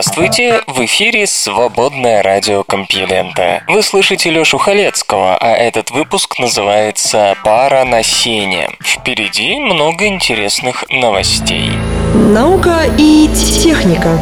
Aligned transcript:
Здравствуйте, 0.00 0.62
в 0.68 0.84
эфире 0.84 1.26
«Свободное 1.26 2.22
радио 2.22 2.62
Компьюлента». 2.62 3.64
Вы 3.66 3.82
слышите 3.82 4.30
Лёшу 4.30 4.56
Халецкого, 4.56 5.36
а 5.36 5.56
этот 5.56 5.90
выпуск 5.90 6.38
называется 6.38 7.36
«Пара 7.42 7.82
на 7.82 8.04
сене». 8.04 8.70
Впереди 8.80 9.58
много 9.58 10.06
интересных 10.06 10.84
новостей. 10.88 11.72
Наука 12.14 12.82
и 12.96 13.28
техника 13.34 14.16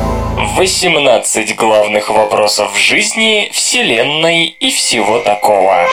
18 0.55 1.55
главных 1.57 2.09
вопросов 2.09 2.75
жизни, 2.79 3.51
Вселенной 3.53 4.47
и 4.47 4.71
всего 4.71 5.19
такого. 5.19 5.91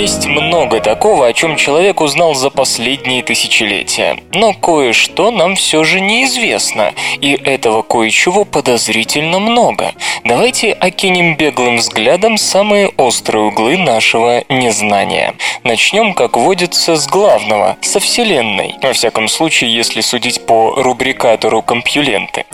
Есть 0.00 0.24
много 0.24 0.80
такого, 0.80 1.26
о 1.26 1.32
чем 1.34 1.56
человек 1.56 2.00
узнал 2.00 2.34
за 2.34 2.48
последние 2.48 3.22
тысячелетия. 3.22 4.16
Но 4.32 4.54
кое-что 4.54 5.30
нам 5.30 5.56
все 5.56 5.84
же 5.84 6.00
неизвестно, 6.00 6.94
и 7.20 7.32
этого 7.32 7.82
кое-чего 7.82 8.46
подозрительно 8.46 9.38
много. 9.40 9.92
Давайте 10.24 10.72
окинем 10.72 11.36
беглым 11.36 11.76
взглядом 11.76 12.38
самые 12.38 12.88
острые 12.96 13.44
углы 13.44 13.76
нашего 13.76 14.42
незнания. 14.48 15.34
Начнем, 15.64 16.14
как 16.14 16.38
водится, 16.38 16.96
с 16.96 17.06
главного, 17.06 17.76
со 17.82 18.00
Вселенной. 18.00 18.76
Во 18.80 18.94
всяком 18.94 19.28
случае, 19.28 19.74
если 19.74 20.00
судить 20.00 20.46
по 20.46 20.76
рубрикатору 20.76 21.60
компьюленты. 21.60 22.46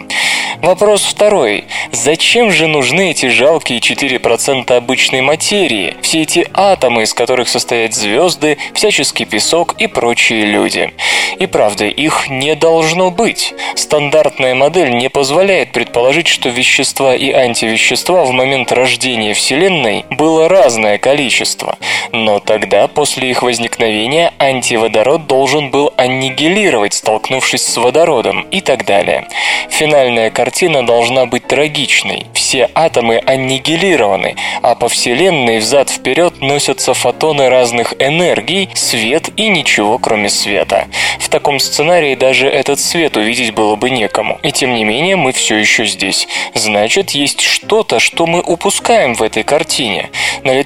Вопрос 0.62 1.04
второй. 1.04 1.64
Зачем 1.92 2.52
же 2.52 2.68
нужны 2.68 3.12
эти 3.12 3.28
жалкие 3.28 3.80
4% 3.80 4.76
обычной 4.76 5.22
материи? 5.22 5.96
Все 6.02 6.24
эти 6.24 6.46
атомы, 6.54 7.04
из 7.04 7.14
которых 7.14 7.48
состоят 7.48 7.94
звезды, 7.94 8.58
всяческий 8.74 9.24
песок 9.26 9.76
и 9.78 9.86
прочие 9.88 10.46
люди. 10.46 10.92
И 11.38 11.46
правда, 11.46 11.86
их 11.86 12.28
не 12.30 12.56
должно 12.56 13.12
быть. 13.12 13.54
Стандартная 13.76 14.56
модель 14.56 14.98
не 14.98 15.10
позволяет 15.10 15.72
предположить, 15.72 16.28
что 16.28 16.50
вещества 16.50 17.16
и 17.16 17.32
антивещества 17.32 18.26
в 18.26 18.32
момент 18.32 18.74
рождения 18.74 19.34
Вселенной 19.34 20.06
было 20.10 20.50
разное 20.50 20.89
количество. 20.98 21.78
Но 22.12 22.40
тогда, 22.40 22.88
после 22.88 23.30
их 23.30 23.44
возникновения, 23.44 24.34
антиводород 24.40 25.28
должен 25.28 25.70
был 25.70 25.94
аннигилировать, 25.98 26.94
столкнувшись 26.94 27.66
с 27.66 27.78
водородом 27.78 28.42
и 28.52 28.62
так 28.62 28.86
далее. 28.86 29.28
Финальная 29.70 30.32
картина 30.32 30.86
должна 30.86 31.26
быть 31.26 31.48
трагичной. 31.48 32.26
Все 32.34 32.70
атомы 32.74 33.22
аннигилированы, 33.26 34.36
а 34.62 34.76
по 34.76 34.90
Вселенной 34.90 35.60
взад-вперед 35.60 36.42
носятся 36.42 36.94
фотоны 36.94 37.50
разных 37.50 37.94
энергий, 38.00 38.70
свет 38.74 39.30
и 39.36 39.48
ничего 39.48 39.98
кроме 39.98 40.30
света. 40.30 40.88
В 41.20 41.30
таком 41.30 41.60
сценарии 41.60 42.16
даже 42.16 42.48
этот 42.48 42.80
свет 42.80 43.18
увидеть 43.18 43.54
было 43.54 43.76
бы 43.76 43.90
некому. 43.90 44.40
И 44.42 44.52
тем 44.52 44.74
не 44.74 44.84
менее 44.84 45.16
мы 45.16 45.32
все 45.32 45.56
еще 45.58 45.86
здесь. 45.86 46.28
Значит, 46.56 47.12
есть 47.12 47.42
что-то, 47.42 48.00
что 48.00 48.26
мы 48.26 48.42
упускаем 48.42 49.14
в 49.14 49.22
этой 49.22 49.44
картине. 49.44 50.10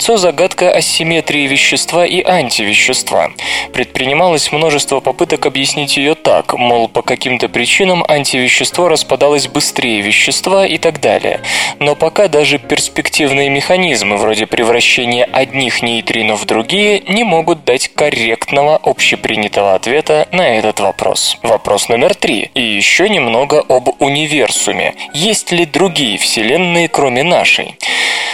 Налицо 0.03 0.17
загадка 0.17 0.69
асимметрии 0.69 1.47
вещества 1.47 2.05
и 2.05 2.21
антивещества. 2.21 3.31
Предпринималось 3.71 4.51
множество 4.51 4.99
попыток 4.99 5.45
объяснить 5.45 5.95
ее 5.95 6.13
так, 6.13 6.55
мол, 6.55 6.89
по 6.89 7.01
каким-то 7.01 7.47
причинам 7.47 8.03
антивещество 8.05 8.89
распадалось 8.89 9.47
быстрее 9.47 10.01
вещества 10.01 10.65
и 10.65 10.77
так 10.77 10.99
далее. 10.99 11.39
Но 11.79 11.95
пока 11.95 12.27
даже 12.27 12.59
перспективные 12.59 13.49
механизмы 13.49 14.17
вроде 14.17 14.45
превращения 14.45 15.23
одних 15.23 15.81
нейтринов 15.81 16.41
в 16.41 16.45
другие 16.45 16.99
не 17.07 17.23
могут 17.23 17.63
дать 17.63 17.87
корректного 17.87 18.75
общепринятого 18.83 19.73
ответа 19.73 20.27
на 20.33 20.49
этот 20.49 20.81
вопрос. 20.81 21.37
Вопрос 21.43 21.87
номер 21.87 22.13
три. 22.13 22.51
И 22.55 22.61
еще 22.61 23.07
немного 23.07 23.63
об 23.69 23.87
универсуме. 23.99 24.95
Есть 25.13 25.53
ли 25.53 25.65
другие 25.65 26.17
вселенные, 26.17 26.89
кроме 26.89 27.23
нашей? 27.23 27.77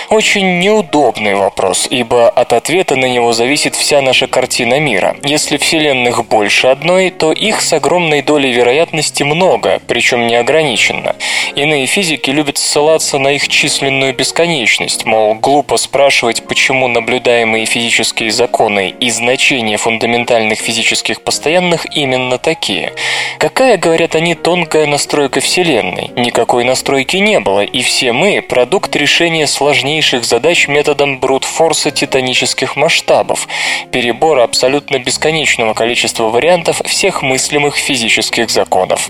Очень 0.09 0.58
неудобный 0.58 1.36
вопрос, 1.36 1.88
ибо 1.88 2.30
от 2.30 2.52
ответа 2.53 2.96
на 2.96 3.06
него 3.06 3.31
зависит 3.31 3.75
вся 3.75 4.02
наша 4.02 4.25
картина 4.25 4.80
мира. 4.80 5.16
Если 5.24 5.58
вселенных 5.58 6.28
больше 6.28 6.66
одной, 6.66 7.12
то 7.12 7.31
их 7.31 7.62
с 7.62 7.74
огромной 7.74 8.24
долей 8.24 8.52
вероятности 8.52 9.22
много, 9.22 9.80
причем 9.88 10.25
неограниченно. 10.25 11.16
Иные 11.53 11.86
физики 11.86 12.31
любят 12.31 12.58
ссылаться 12.58 13.20
на 13.20 13.34
их 13.34 13.47
численную 13.50 14.16
бесконечность, 14.16 15.06
мол, 15.06 15.36
глупо 15.36 15.78
спрашивать, 15.78 16.41
почему 16.41 16.88
наблюдаемые 16.88 17.68
физические 17.68 18.31
законы 18.31 18.90
и 19.00 19.12
значения 19.12 19.78
фундаментальных 19.78 20.58
физических 20.58 21.22
постоянных 21.22 21.86
именно 21.96 22.40
такие. 22.40 22.94
Какая, 23.38 23.78
говорят 23.78 24.16
они, 24.16 24.34
тонкая 24.34 24.88
настройка 24.88 25.40
Вселенной? 25.40 26.09
Никакой 26.16 26.64
настройки 26.64 27.18
не 27.18 27.40
было, 27.40 27.64
и 27.64 27.84
все 27.84 28.11
мы– 28.11 28.41
продукт 28.50 28.96
решения 28.96 29.46
сложнейших 29.46 29.98
задач 30.01 30.67
методом 30.67 31.19
брутфорса 31.19 31.91
титанических 31.91 32.75
масштабов, 32.75 33.47
перебора 33.91 34.43
абсолютно 34.43 34.99
бесконечного 34.99 35.73
количества 35.73 36.25
вариантов 36.29 36.81
всех 36.85 37.22
мыслимых 37.22 37.75
физических 37.75 38.49
законов. 38.49 39.09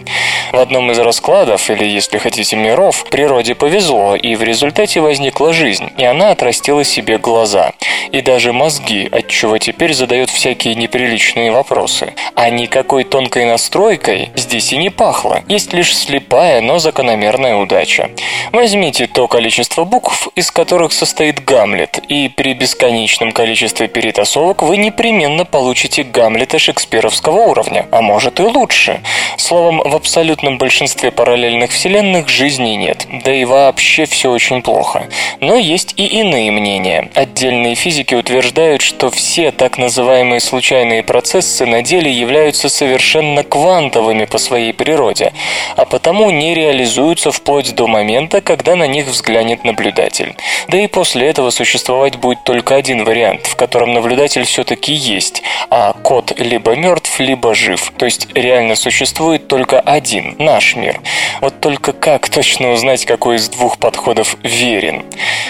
В 0.52 0.58
одном 0.58 0.92
из 0.92 1.00
раскладов, 1.00 1.70
или 1.70 1.86
если 1.86 2.18
хотите 2.18 2.56
миров, 2.56 3.06
природе 3.10 3.56
повезло, 3.56 4.16
и 4.16 4.36
в 4.36 4.44
результате 4.44 5.02
возникла 5.02 5.54
жизнь, 5.54 5.90
и 5.98 6.04
она 6.04 6.32
отрастила 6.32 6.84
себе 6.84 7.18
глаза. 7.18 7.74
И 8.12 8.22
даже 8.22 8.54
мозги, 8.54 9.08
отчего 9.12 9.58
теперь 9.60 9.94
задает 9.94 10.30
всякие 10.30 10.74
неприличные 10.76 11.52
вопросы. 11.52 12.14
А 12.36 12.50
никакой 12.50 13.04
тонкой 13.04 13.46
настройкой 13.46 14.32
здесь 14.36 14.74
и 14.74 14.78
не 14.78 14.90
пахло. 14.90 15.44
Есть 15.48 15.74
лишь 15.74 15.96
слепая, 15.96 16.62
но 16.62 16.80
закономерная 16.80 17.56
удача. 17.58 18.10
Возьмите 18.52 19.06
то 19.06 19.28
количество 19.28 19.84
букв, 19.84 20.28
из 20.36 20.50
которых 20.50 20.79
которых 20.80 20.94
состоит 20.94 21.44
Гамлет, 21.44 22.00
и 22.08 22.30
при 22.30 22.54
бесконечном 22.54 23.34
количестве 23.34 23.90
перетасовок 23.90 24.62
вы 24.62 24.78
непременно 24.78 25.44
получите 25.44 26.04
Гамлета 26.04 26.58
шекспировского 26.58 27.50
уровня, 27.50 27.86
а 27.92 28.02
может 28.02 28.40
и 28.40 28.44
лучше. 28.44 29.02
Словом, 29.36 29.80
в 29.84 29.94
абсолютном 29.94 30.58
большинстве 30.58 31.12
параллельных 31.12 31.72
вселенных 31.72 32.30
жизни 32.30 32.76
нет, 32.76 33.08
да 33.26 33.34
и 33.34 33.44
вообще 33.44 34.06
все 34.06 34.32
очень 34.32 34.62
плохо. 34.62 35.10
Но 35.42 35.58
есть 35.58 35.96
и 35.98 36.06
иные 36.06 36.50
мнения. 36.50 37.12
Отдельные 37.14 37.76
физики 37.76 38.16
утверждают, 38.16 38.82
что 38.82 39.10
все 39.10 39.52
так 39.52 39.78
называемые 39.78 40.40
случайные 40.40 41.04
процессы 41.04 41.66
на 41.66 41.82
деле 41.82 42.10
являются 42.10 42.70
совершенно 42.70 43.44
квантовыми 43.44 44.24
по 44.24 44.38
своей 44.38 44.72
природе, 44.72 45.34
а 45.76 45.84
потому 45.84 46.32
не 46.32 46.56
реализуются 46.56 47.34
вплоть 47.34 47.76
до 47.76 47.88
момента, 47.88 48.40
когда 48.40 48.78
на 48.78 48.88
них 48.88 49.08
взглянет 49.08 49.66
наблюдатель. 49.66 50.36
Да 50.70 50.78
и 50.78 50.86
после 50.86 51.28
этого 51.28 51.50
существовать 51.50 52.18
будет 52.18 52.44
только 52.44 52.76
один 52.76 53.04
вариант, 53.04 53.48
в 53.48 53.56
котором 53.56 53.94
наблюдатель 53.94 54.44
все-таки 54.44 54.94
есть, 54.94 55.42
а 55.72 55.94
кот 55.94 56.40
либо 56.40 56.76
мертв, 56.76 57.20
либо 57.20 57.56
жив. 57.56 57.92
То 57.98 58.06
есть 58.06 58.28
реально 58.36 58.76
существует 58.76 59.48
только 59.48 59.80
один, 59.80 60.36
наш 60.38 60.76
мир. 60.76 61.02
Вот 61.42 61.60
только 61.60 61.92
как 61.92 62.30
точно 62.30 62.74
узнать, 62.74 63.06
какой 63.06 63.38
из 63.38 63.50
двух 63.50 63.80
подходов 63.80 64.38
верен? 64.44 65.06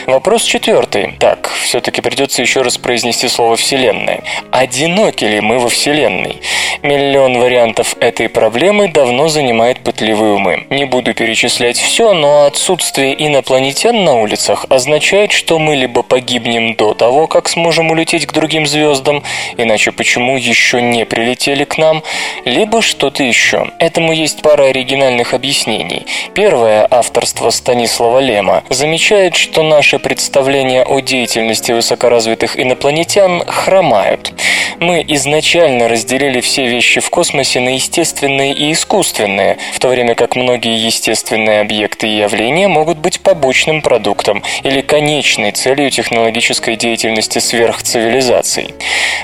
Вопрос 0.07 0.43
четвертый. 0.43 1.17
Так, 1.19 1.51
все-таки 1.63 1.99
придется 1.99 2.41
еще 2.41 2.61
раз 2.61 2.77
произнести 2.77 3.27
слово 3.27 3.57
«вселенная». 3.57 4.23
Одиноки 4.51 5.25
ли 5.25 5.41
мы 5.41 5.59
во 5.59 5.67
Вселенной? 5.67 6.41
Миллион 6.81 7.39
вариантов 7.39 7.97
этой 7.99 8.29
проблемы 8.29 8.87
давно 8.87 9.27
занимает 9.27 9.81
пытливые 9.81 10.35
умы. 10.35 10.65
Не 10.69 10.85
буду 10.85 11.13
перечислять 11.13 11.77
все, 11.77 12.13
но 12.13 12.45
отсутствие 12.45 13.13
инопланетян 13.27 14.05
на 14.05 14.21
улицах 14.21 14.65
означает, 14.69 14.98
что 15.01 15.59
мы 15.59 15.75
либо 15.75 16.03
погибнем 16.03 16.75
до 16.75 16.93
того, 16.93 17.27
как 17.27 17.49
сможем 17.49 17.91
улететь 17.91 18.25
к 18.25 18.33
другим 18.33 18.67
звездам, 18.67 19.23
иначе 19.57 19.91
почему 19.91 20.37
еще 20.37 20.81
не 20.81 21.05
прилетели 21.05 21.63
к 21.63 21.77
нам, 21.77 22.03
либо 22.45 22.81
что-то 22.81 23.23
еще. 23.23 23.71
Этому 23.79 24.11
есть 24.11 24.41
пара 24.41 24.65
оригинальных 24.65 25.33
объяснений. 25.33 26.05
Первое, 26.33 26.87
авторство 26.89 27.49
Станислава 27.49 28.19
Лема, 28.19 28.63
замечает, 28.69 29.35
что 29.35 29.63
наше 29.63 29.99
представление 29.99 30.83
о 30.83 30.99
деятельности 30.99 31.71
высокоразвитых 31.71 32.59
инопланетян 32.59 33.43
хромают. 33.45 34.33
Мы 34.81 35.03
изначально 35.09 35.89
разделили 35.89 36.39
все 36.39 36.67
вещи 36.67 37.01
в 37.01 37.09
космосе 37.09 37.59
на 37.59 37.75
естественные 37.75 38.53
и 38.53 38.71
искусственные, 38.71 39.57
в 39.73 39.79
то 39.79 39.89
время 39.89 40.15
как 40.15 40.37
многие 40.37 40.85
естественные 40.85 41.59
объекты 41.59 42.07
и 42.07 42.19
явления 42.19 42.69
могут 42.69 42.97
быть 42.97 43.19
побочным 43.19 43.81
продуктом 43.81 44.41
или 44.63 44.79
конечной 44.79 45.51
целью 45.51 45.91
технологической 45.91 46.77
деятельности 46.77 47.39
сверхцивилизаций. 47.39 48.73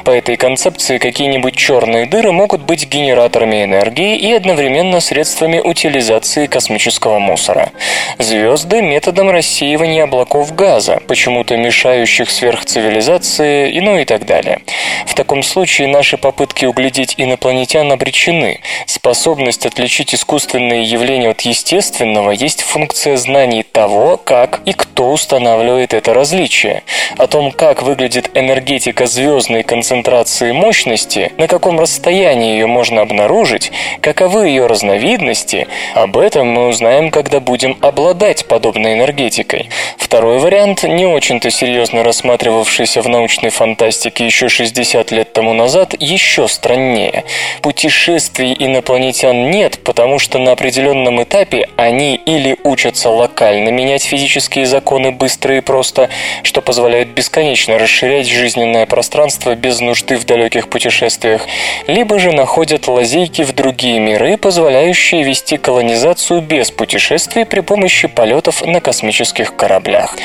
По 0.03 0.11
этой 0.11 0.35
концепции 0.35 0.97
какие-нибудь 0.97 1.55
черные 1.55 2.05
дыры 2.05 2.33
могут 2.33 2.61
быть 2.61 2.89
генераторами 2.89 3.63
энергии 3.63 4.17
и 4.17 4.33
одновременно 4.33 4.99
средствами 4.99 5.59
утилизации 5.59 6.47
космического 6.47 7.19
мусора. 7.19 7.71
Звезды– 8.19 8.81
методом 8.83 9.29
рассеивания 9.29 10.03
облаков 10.03 10.53
газа, 10.53 10.99
почему-то 11.07 11.55
мешающих 11.55 12.29
сверхцивилизации, 12.29 13.71
и 13.71 13.79
ну 13.79 13.97
и 13.97 14.03
так 14.03 14.25
далее. 14.25 14.59
В 15.05 15.15
таком 15.15 15.43
случае 15.45 15.87
наши 15.87 16.17
попытки 16.17 16.65
углядеть 16.65 17.15
инопланетян 17.17 17.91
обречены. 17.91 18.61
Способность 18.85 19.65
отличить 19.65 20.13
искусственные 20.13 20.83
явления 20.83 21.29
от 21.29 21.41
естественного 21.41 22.31
есть 22.31 22.61
функция 22.61 23.17
знаний 23.17 23.63
того, 23.63 24.17
как 24.17 24.61
и 24.65 24.73
кто 24.73 25.11
устанавливает 25.11 25.93
это 25.93 26.13
различие. 26.13 26.83
О 27.17 27.27
том, 27.27 27.51
как 27.51 27.83
выглядит 27.83 28.31
энергетика 28.33 29.05
звездной 29.05 29.63
концентрации 29.63 30.51
мощности, 30.51 31.31
на 31.37 31.47
каком 31.47 31.79
расстоянии 31.79 32.53
ее 32.53 32.67
можно 32.67 33.01
обнаружить, 33.01 33.71
каковы 34.01 34.47
ее 34.47 34.65
разновидности, 34.65 35.67
об 35.93 36.17
этом 36.17 36.47
мы 36.47 36.67
узнаем, 36.67 37.11
когда 37.11 37.39
будем 37.39 37.77
обладать 37.81 38.47
подобной 38.47 38.93
энергетикой. 38.93 39.69
Второй 39.97 40.39
вариант, 40.39 40.83
не 40.83 41.05
очень-то 41.05 41.51
серьезно 41.51 42.03
рассматривавшийся 42.03 43.01
в 43.01 43.09
научной 43.09 43.49
фантастике 43.49 44.25
еще 44.25 44.49
60 44.49 45.11
лет 45.11 45.33
тому 45.35 45.53
назад, 45.53 45.93
еще 45.99 46.47
страннее. 46.47 47.25
Путешествий 47.61 48.55
инопланетян 48.57 49.51
нет, 49.51 49.83
потому 49.83 50.17
что 50.17 50.39
на 50.39 50.53
определенном 50.53 51.21
этапе 51.21 51.67
они 51.75 52.15
или 52.15 52.55
учатся 52.63 53.09
локально 53.09 53.67
менять 53.69 54.03
физические 54.03 54.65
законы 54.65 55.11
быстро 55.11 55.57
и 55.57 55.59
просто, 55.59 56.09
что 56.43 56.61
позволяет 56.61 57.09
бесконечно 57.09 57.77
расширять 57.77 58.27
жизненное 58.27 58.85
пространство 58.85 59.55
без 59.55 59.81
нужды 59.81 60.15
в 60.15 60.25
далеких 60.25 60.69
путешествиях, 60.69 61.41
либо 61.87 62.17
же 62.17 62.31
находят 62.31 62.87
лазейки 62.87 63.41
в 63.41 63.51
другие 63.53 63.99
миры, 63.99 64.37
позволяющие 64.37 65.23
вести 65.23 65.57
колонизацию 65.57 66.41
без 66.41 66.71
путешествий 66.71 67.45
при 67.45 67.59
помощи 67.59 68.07
полетов 68.07 68.65
на 68.65 68.79
космических 68.79 69.57
кораблях. 69.57 70.15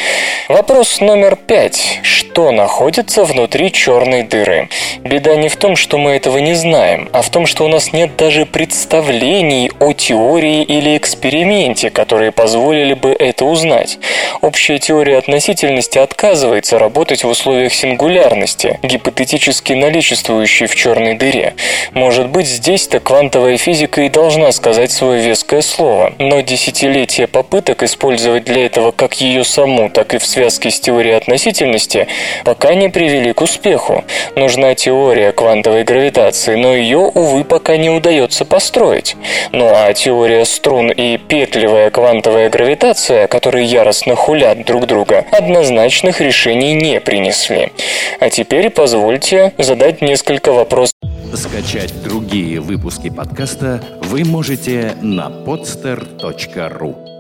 Вопрос 0.48 1.00
номер 1.00 1.34
пять. 1.34 1.98
Что 2.04 2.52
находится 2.52 3.24
внутри 3.24 3.72
черной 3.72 4.22
дыры? 4.22 4.68
Беда 5.04 5.34
не 5.36 5.48
в 5.48 5.56
том, 5.56 5.76
что 5.76 5.96
мы 5.96 6.10
этого 6.10 6.38
не 6.38 6.54
знаем, 6.54 7.08
а 7.12 7.22
в 7.22 7.30
том, 7.30 7.46
что 7.46 7.64
у 7.64 7.68
нас 7.68 7.94
нет 7.94 8.16
даже 8.16 8.44
представлений 8.44 9.70
о 9.80 9.94
теории 9.94 10.62
или 10.62 10.96
эксперименте, 10.96 11.88
которые 11.90 12.32
позволили 12.32 12.92
бы 12.92 13.10
это 13.10 13.46
узнать. 13.46 13.98
Общая 14.42 14.78
теория 14.78 15.16
относительности 15.16 15.98
отказывается 15.98 16.78
работать 16.78 17.24
в 17.24 17.28
условиях 17.28 17.72
сингулярности, 17.72 18.78
гипотетически 18.82 19.72
наличествующей 19.72 20.66
в 20.66 20.74
черной 20.74 21.14
дыре. 21.14 21.54
Может 21.92 22.28
быть, 22.28 22.46
здесь-то 22.46 23.00
квантовая 23.00 23.56
физика 23.56 24.02
и 24.02 24.10
должна 24.10 24.52
сказать 24.52 24.92
свое 24.92 25.22
веское 25.22 25.62
слово, 25.62 26.12
но 26.18 26.42
десятилетия 26.42 27.26
попыток 27.26 27.82
использовать 27.82 28.44
для 28.44 28.66
этого 28.66 28.90
как 28.90 29.14
ее 29.20 29.44
саму, 29.44 29.88
так 29.88 30.12
и 30.12 30.18
в 30.18 30.26
связке 30.26 30.70
с 30.70 30.78
теорией 30.78 31.14
относительности 31.14 32.06
пока 32.44 32.74
не 32.74 32.90
привели 32.90 33.32
к 33.32 33.40
успеху. 33.40 34.04
Нужна 34.36 34.74
теория 34.80 35.32
квантовой 35.32 35.84
гравитации, 35.84 36.54
но 36.54 36.74
ее, 36.74 36.98
увы, 36.98 37.44
пока 37.44 37.76
не 37.76 37.90
удается 37.90 38.46
построить. 38.46 39.14
Ну 39.52 39.68
а 39.70 39.92
теория 39.92 40.46
струн 40.46 40.90
и 40.90 41.18
петлевая 41.18 41.90
квантовая 41.90 42.48
гравитация, 42.48 43.26
которые 43.26 43.66
яростно 43.66 44.16
хулят 44.16 44.64
друг 44.64 44.86
друга, 44.86 45.26
однозначных 45.32 46.22
решений 46.22 46.72
не 46.72 46.98
принесли. 46.98 47.72
А 48.20 48.30
теперь 48.30 48.70
позвольте 48.70 49.52
задать 49.58 50.00
несколько 50.00 50.52
вопросов. 50.52 50.94
Скачать 51.34 52.02
другие 52.02 52.60
выпуски 52.60 53.10
подкаста 53.10 53.82
вы 54.02 54.24
можете 54.24 54.94
на 55.02 55.28
podster.ru 55.28 57.19